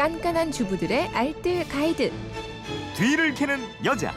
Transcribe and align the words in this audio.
깐깐한 0.00 0.50
주부들의 0.50 1.08
알뜰 1.08 1.68
가이드. 1.68 2.10
뒤를 2.96 3.34
캐는 3.34 3.58
여자. 3.84 4.14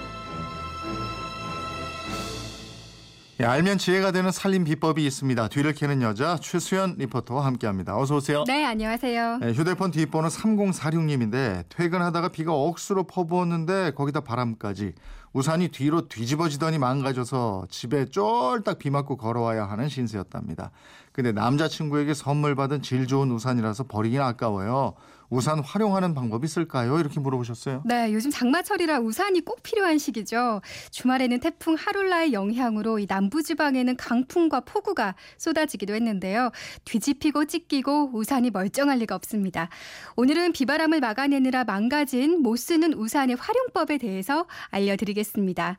예, 3.41 3.43
알면 3.43 3.79
지혜가 3.79 4.11
되는 4.13 4.31
살림 4.31 4.63
비법이 4.63 5.05
있습니다. 5.05 5.49
뒤를 5.49 5.73
캐는 5.73 6.01
여자 6.01 6.37
최수연 6.37 6.95
리포터와 6.99 7.45
함께합니다. 7.45 7.97
어서 7.97 8.15
오세요. 8.15 8.45
네, 8.47 8.63
안녕하세요. 8.63 9.39
예, 9.43 9.51
휴대폰 9.51 9.91
뒷번호 9.91 10.29
3046님인데 10.29 11.65
퇴근하다가 11.67 12.29
비가 12.29 12.53
억수로 12.53 13.03
퍼부었는데 13.03 13.91
거기다 13.91 14.21
바람까지 14.21 14.93
우산이 15.33 15.67
뒤로 15.67 16.07
뒤집어지더니 16.07 16.77
망가져서 16.77 17.65
집에 17.69 18.05
쫄딱 18.05 18.79
비 18.79 18.89
맞고 18.89 19.17
걸어와야 19.17 19.65
하는 19.65 19.89
신세였답니다. 19.89 20.71
근데 21.11 21.33
남자친구에게 21.33 22.13
선물 22.13 22.55
받은 22.55 22.83
질 22.83 23.05
좋은 23.05 23.29
우산이라서 23.31 23.85
버리긴 23.85 24.21
아까워요. 24.21 24.93
우산 25.33 25.59
활용하는 25.59 26.13
방법이 26.13 26.45
있을까요? 26.45 26.99
이렇게 26.99 27.19
물어보셨어요. 27.19 27.81
네, 27.85 28.13
요즘 28.13 28.29
장마철이라 28.29 28.99
우산이 28.99 29.41
꼭 29.41 29.63
필요한 29.63 29.97
시기죠. 29.97 30.61
주말에는 30.91 31.39
태풍 31.39 31.73
하룰라의 31.73 32.33
영향으로 32.33 32.99
이 32.99 33.07
남부 33.07 33.41
지방에는 33.41 33.97
강풍과 33.97 34.59
폭우가 34.59 35.15
쏟아지기도 35.37 35.95
했는데요. 35.95 36.51
뒤집히고 36.85 37.45
찢기고 37.45 38.11
우산이 38.13 38.51
멀쩡할 38.51 38.99
리가 38.99 39.15
없습니다. 39.15 39.69
오늘은 40.17 40.53
비바람을 40.53 40.99
막아내느라 40.99 41.63
망가진 41.63 42.43
못 42.43 42.57
쓰는 42.57 42.93
우산의 42.93 43.35
활용법에 43.37 43.97
대해서 43.97 44.45
알려드리겠습니다. 44.69 45.77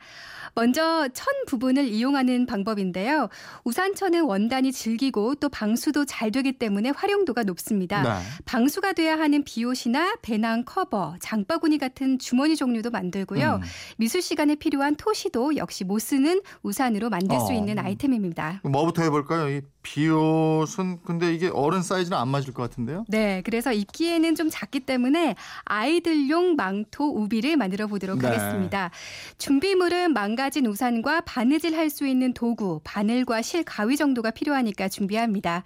먼저 0.56 1.08
천 1.14 1.32
부분을 1.46 1.84
이용하는 1.84 2.46
방법인데요. 2.46 3.28
우산천은 3.62 4.22
원단이 4.22 4.72
질기고 4.72 5.36
또 5.36 5.48
방수도 5.48 6.04
잘 6.04 6.32
되기 6.32 6.52
때문에 6.52 6.90
활용도가 6.90 7.44
높습니다. 7.44 8.02
네. 8.02 8.24
방수가 8.44 8.94
돼야 8.94 9.16
하는 9.18 9.43
비옷이나 9.44 10.16
배낭 10.22 10.64
커버, 10.64 11.14
장바구니 11.20 11.78
같은 11.78 12.18
주머니 12.18 12.56
종류도 12.56 12.90
만들고요. 12.90 13.60
음. 13.62 13.68
미술 13.96 14.22
시간에 14.22 14.54
필요한 14.54 14.96
토시도 14.96 15.56
역시 15.56 15.84
못 15.84 15.98
쓰는 16.00 16.40
우산으로 16.62 17.10
만들 17.10 17.38
수 17.40 17.46
어. 17.46 17.52
있는 17.52 17.78
아이템입니다. 17.78 18.60
뭐부터 18.64 19.02
해볼까요? 19.02 19.48
이 19.50 19.60
비옷은 19.82 21.00
근데 21.04 21.32
이게 21.34 21.48
어른 21.48 21.82
사이즈는 21.82 22.16
안 22.16 22.28
맞을 22.28 22.54
것 22.54 22.62
같은데요? 22.62 23.04
네, 23.08 23.42
그래서 23.44 23.72
입기에는 23.72 24.34
좀 24.34 24.48
작기 24.50 24.80
때문에 24.80 25.34
아이들용 25.64 26.56
망토 26.56 27.04
우비를 27.22 27.56
만들어 27.56 27.86
보도록 27.86 28.18
네. 28.20 28.28
하겠습니다. 28.28 28.90
준비물은 29.38 30.12
망가진 30.14 30.66
우산과 30.66 31.22
바느질 31.22 31.76
할 31.76 31.84
수 31.94 32.06
있는 32.06 32.32
도구, 32.32 32.80
바늘과 32.82 33.42
실, 33.42 33.62
가위 33.62 33.96
정도가 33.96 34.30
필요하니까 34.30 34.88
준비합니다. 34.88 35.62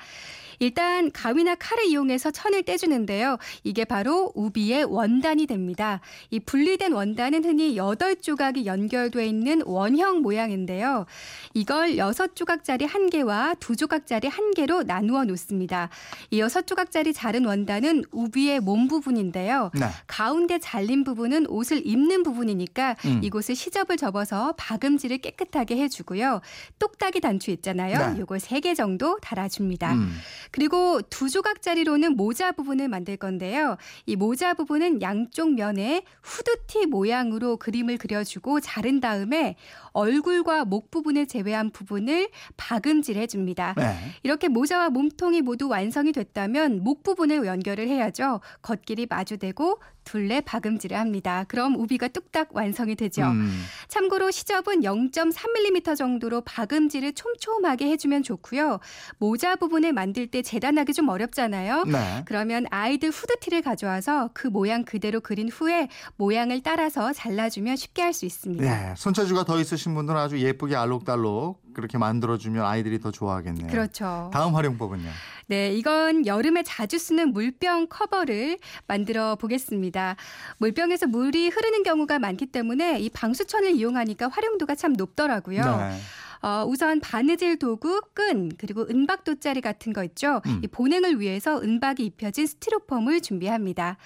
일단 0.58 1.10
가위나 1.10 1.54
칼을 1.54 1.86
이용해서 1.86 2.30
천을 2.30 2.62
떼주는데요. 2.62 3.38
이게 3.64 3.84
바로 3.84 4.32
우비의 4.34 4.84
원단이 4.84 5.46
됩니다. 5.46 6.00
이 6.30 6.40
분리된 6.40 6.92
원단은 6.92 7.44
흔히 7.44 7.76
8조각이 7.76 8.66
연결돼 8.66 9.26
있는 9.26 9.62
원형 9.64 10.22
모양인데요. 10.22 11.06
이걸 11.54 11.96
6조각짜리 11.96 12.86
한 12.86 13.10
개와 13.10 13.54
2조각짜리 13.54 14.28
한 14.28 14.52
개로 14.52 14.82
나누어 14.82 15.24
놓습니다. 15.24 15.88
이 16.30 16.40
6조각짜리 16.40 17.14
자른 17.14 17.44
원단은 17.44 18.04
우비의 18.10 18.60
몸 18.60 18.88
부분인데요. 18.88 19.70
네. 19.74 19.86
가운데 20.06 20.58
잘린 20.58 21.04
부분은 21.04 21.46
옷을 21.48 21.86
입는 21.86 22.22
부분이니까 22.22 22.96
음. 23.04 23.20
이곳을 23.22 23.54
시접을 23.54 23.96
접어서 23.96 24.54
박음질을 24.56 25.18
깨끗하게 25.18 25.76
해주고요. 25.76 26.40
똑딱이 26.78 27.20
단추 27.20 27.50
있잖아요. 27.50 28.14
네. 28.14 28.20
요걸 28.20 28.38
3개 28.38 28.76
정도 28.76 29.18
달아줍니다. 29.20 29.94
음. 29.94 30.16
그리고 30.50 31.00
두 31.02 31.28
조각짜리로는 31.28 32.16
모자 32.16 32.52
부분을 32.52 32.88
만들 32.88 33.16
건데요. 33.16 33.76
이 34.06 34.16
모자 34.16 34.54
부분은 34.54 35.02
양쪽 35.02 35.54
면에 35.54 36.02
후드티 36.22 36.86
모양으로 36.86 37.56
그림을 37.56 37.98
그려주고 37.98 38.60
자른 38.60 39.00
다음에 39.00 39.56
얼굴과 39.92 40.64
목 40.64 40.90
부분을 40.90 41.26
제외한 41.26 41.70
부분을 41.70 42.28
박음질 42.56 43.16
해 43.16 43.26
줍니다. 43.26 43.74
네. 43.76 43.94
이렇게 44.22 44.48
모자와 44.48 44.90
몸통이 44.90 45.42
모두 45.42 45.68
완성이 45.68 46.12
됐다면 46.12 46.82
목 46.84 47.02
부분을 47.02 47.44
연결을 47.46 47.88
해야죠. 47.88 48.40
겉길이 48.62 49.06
마주대고 49.08 49.80
둘레 50.08 50.40
박음질을 50.40 50.96
합니다. 50.96 51.44
그럼 51.48 51.76
우비가 51.76 52.08
뚝딱 52.08 52.48
완성이 52.52 52.94
되죠. 52.94 53.24
음. 53.24 53.62
참고로 53.88 54.30
시접은 54.30 54.80
0.3mm 54.80 55.96
정도로 55.96 56.40
박음질을 56.40 57.12
촘촘하게 57.12 57.90
해주면 57.90 58.22
좋고요. 58.22 58.80
모자 59.18 59.56
부분을 59.56 59.92
만들 59.92 60.26
때 60.26 60.40
재단하기 60.40 60.94
좀 60.94 61.10
어렵잖아요. 61.10 61.84
네. 61.84 62.22
그러면 62.24 62.64
아이들 62.70 63.10
후드티를 63.10 63.60
가져와서 63.60 64.30
그 64.32 64.46
모양 64.46 64.84
그대로 64.84 65.20
그린 65.20 65.50
후에 65.50 65.88
모양을 66.16 66.62
따라서 66.62 67.12
잘라주면 67.12 67.76
쉽게 67.76 68.02
할 68.02 68.08
수 68.18 68.24
있습니다. 68.24 68.64
네. 68.64 68.94
손재주가 68.96 69.44
더 69.44 69.60
있으신 69.60 69.94
분들은 69.94 70.18
아주 70.18 70.40
예쁘게 70.40 70.74
알록달록 70.74 71.60
그렇게 71.78 71.96
만들어주면 71.96 72.64
아이들이 72.64 72.98
더 72.98 73.12
좋아하겠네요. 73.12 73.68
그렇죠. 73.68 74.30
다음 74.32 74.56
활용법은요? 74.56 75.08
네, 75.46 75.72
이건 75.72 76.26
여름에 76.26 76.64
자주 76.64 76.98
쓰는 76.98 77.32
물병 77.32 77.86
커버를 77.88 78.58
만들어 78.88 79.36
보겠습니다. 79.36 80.16
물병에서 80.56 81.06
물이 81.06 81.50
흐르는 81.50 81.84
경우가 81.84 82.18
많기 82.18 82.46
때문에 82.46 82.98
이 82.98 83.08
방수천을 83.10 83.70
이용하니까 83.76 84.26
활용도가 84.26 84.74
참 84.74 84.94
높더라고요. 84.94 85.62
네. 85.62 85.96
어, 86.40 86.64
우선 86.66 87.00
바느질 87.00 87.58
도구, 87.58 88.00
끈, 88.14 88.50
그리고 88.58 88.86
은박 88.88 89.24
돗자리 89.24 89.60
같은 89.60 89.92
거 89.92 90.04
있죠. 90.04 90.40
음. 90.46 90.60
이 90.62 90.68
보냉을 90.68 91.20
위해서 91.20 91.60
은박이 91.60 92.04
입혀진 92.04 92.46
스티로폼을 92.46 93.20
준비합니다. 93.20 93.96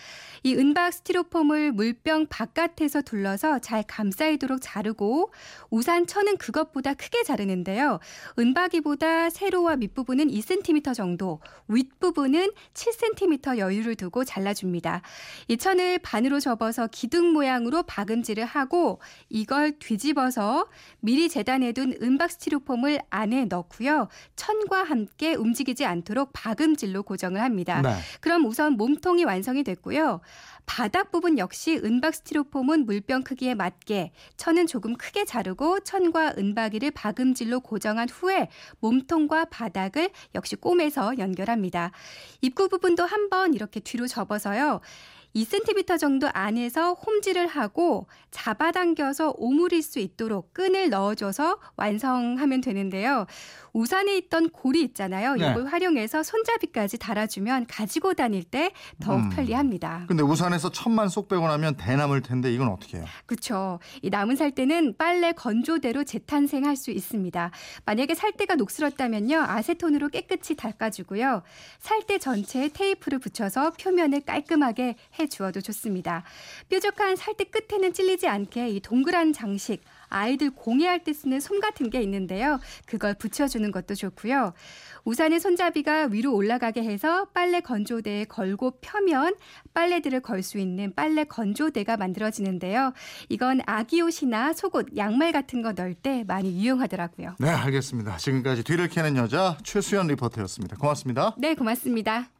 이 0.42 0.54
은박 0.54 0.92
스티로폼을 0.92 1.72
물병 1.72 2.26
바깥에서 2.26 3.03
둘러서 3.03 3.59
잘 3.60 3.82
감싸이도록 3.87 4.59
자르고 4.62 5.32
우산 5.71 6.06
천은 6.06 6.37
그것보다 6.38 6.94
크게 6.94 7.22
자르는데요. 7.22 8.00
은박이보다 8.38 9.31
세로와 9.31 9.76
밑부분은 9.76 10.28
2cm 10.28 10.94
정도, 10.94 11.41
윗부분은 11.69 12.50
7cm 12.75 13.59
여유를 13.59 13.94
두고 13.97 14.25
잘라줍니다. 14.25 15.03
이 15.48 15.56
천을 15.56 15.98
반으로 15.98 16.41
접어서 16.41 16.88
기둥 16.88 17.32
모양으로 17.32 17.82
박음질을 17.84 18.44
하고 18.44 19.00
이걸 19.28 19.72
뒤집어서 19.78 20.69
미리 21.00 21.28
재단해둔 21.28 21.98
은박 22.03 22.22
스티로폼을 22.31 23.00
안에 23.10 23.47
넣고요. 23.47 24.09
천과 24.37 24.84
함께 24.84 25.34
움직이지 25.34 25.84
않도록 25.84 26.31
박음질로 26.33 27.03
고정을 27.03 27.41
합니다. 27.41 27.83
네. 27.83 27.94
그럼 28.21 28.47
우선 28.47 28.75
몸통이 28.75 29.25
완성이 29.25 29.65
됐고요. 29.65 30.21
바닥 30.66 31.10
부분 31.10 31.38
역시 31.38 31.81
은박 31.83 32.15
스티로폼은 32.15 32.87
물병 32.87 33.22
크기에 33.22 33.55
맞게 33.55 34.12
천은 34.37 34.66
조금 34.66 34.97
크게 34.97 35.25
자르고 35.25 35.81
천과 35.81 36.34
은박이를 36.38 36.93
박음질로 36.93 37.60
고정한 37.60 38.09
후에 38.09 38.49
몸통과 38.81 39.44
바닥을 39.47 40.10
역시 40.34 40.56
꼬매서 40.56 41.19
연결합니다. 41.19 41.91
입구 42.41 42.69
부분도 42.69 43.04
한번 43.04 43.54
이렇게 43.54 43.81
뒤로 43.81 44.06
접어서요. 44.06 44.81
2cm 45.34 45.98
정도 45.98 46.28
안에서 46.32 46.94
홈질을 46.94 47.47
하고 47.47 48.06
잡아당겨서 48.31 49.34
오므릴 49.37 49.82
수 49.82 49.98
있도록 49.98 50.53
끈을 50.53 50.91
넣어줘서 50.91 51.59
완성하면 51.76 52.60
되는데요. 52.60 53.26
우산에 53.72 54.16
있던 54.19 54.50
고리 54.50 54.82
있잖아요. 54.82 55.34
네. 55.34 55.50
이걸 55.50 55.66
활용해서 55.66 56.22
손잡이까지 56.22 56.98
달아주면 56.98 57.66
가지고 57.66 58.12
다닐 58.15 58.44
때 58.44 58.72
더욱 59.00 59.21
음. 59.21 59.31
편리합니다. 59.31 60.04
근데 60.09 60.22
우산에서 60.22 60.71
천만 60.71 61.09
쏙 61.09 61.28
빼고 61.28 61.47
나면 61.48 61.76
대 61.76 61.97
남을 61.97 62.21
텐데 62.22 62.53
이건 62.53 62.69
어떻게 62.69 62.98
해요? 62.98 63.06
그렇죠. 63.25 63.78
이 64.03 64.10
남은 64.10 64.37
살때는 64.37 64.97
빨래 64.98 65.32
건조대로 65.32 66.04
재탄생할 66.04 66.76
수 66.76 66.91
있습니다. 66.91 67.50
만약에 67.87 68.15
살때가 68.15 68.56
녹슬었다면요. 68.56 69.41
아세톤으로 69.41 70.09
깨끗이 70.10 70.54
닦아주고요. 70.54 71.42
살때 71.78 72.18
전체에 72.18 72.68
테이프를 72.68 73.18
붙여서 73.18 73.72
표면을 73.80 74.21
깔끔하게 74.21 74.97
해 75.18 75.22
주어도 75.28 75.60
좋습니다. 75.60 76.24
뾰족한 76.69 77.16
살때 77.16 77.45
끝에는 77.45 77.92
찔리지 77.92 78.28
않게 78.28 78.69
이 78.71 78.80
동그란 78.80 79.33
장식 79.33 79.83
아이들 80.09 80.51
공예할 80.51 81.04
때 81.04 81.13
쓰는 81.15 81.41
솜 81.41 81.59
같은 81.59 81.89
게 81.89 82.03
있는데요. 82.03 82.60
그걸 82.86 83.15
붙여주는 83.15 83.71
것도 83.72 83.95
좋고요. 83.95 84.53
우산의 85.04 85.41
손잡이가 85.41 86.09
위로 86.10 86.34
올라가게 86.34 86.83
해서 86.84 87.27
빨래 87.33 87.60
건조대에 87.60 88.27
걸고 88.27 88.78
펴면 88.83 89.34
빨래들을 89.74 90.21
걸 90.21 90.42
수 90.42 90.59
있는 90.59 90.92
빨래 90.95 91.24
건조대가 91.24 91.97
만들어지는데요. 91.97 92.92
이건 93.28 93.60
아기 93.65 94.03
옷이나 94.03 94.53
속옷, 94.53 94.97
양말 94.97 95.30
같은 95.33 95.63
거 95.63 95.72
넣을 95.72 95.95
때 95.95 96.24
많이 96.27 96.60
유용하더라고요. 96.60 97.36
네, 97.39 97.48
알겠습니다. 97.48 98.16
지금까지 98.16 98.65
뒤를 98.65 98.89
캐는 98.89 99.16
여자 99.16 99.57
최수연 99.63 100.09
리포터였습니다. 100.09 100.77
고맙습니다. 100.77 101.34
네, 101.39 101.54
고맙습니다. 101.54 102.28